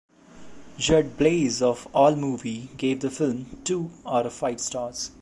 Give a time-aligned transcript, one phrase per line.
[0.79, 5.11] Judd Blaise of Allmovie gave the film two out of five stars.